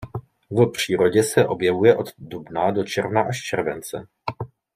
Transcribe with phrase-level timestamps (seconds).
[0.51, 4.07] V přírodě se objevuje od dubna do června až července.